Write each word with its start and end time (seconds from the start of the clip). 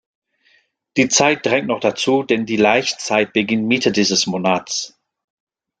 Die 0.97 1.09
Zeit 1.09 1.45
drängt 1.45 1.67
noch 1.67 1.79
dazu, 1.79 2.23
denn 2.23 2.47
die 2.47 2.55
Laichzeit 2.57 3.33
beginnt 3.33 3.67
Mitte 3.67 3.91
dieses 3.91 4.25
Monats. 4.25 4.99